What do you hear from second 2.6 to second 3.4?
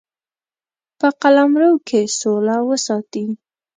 وساتي.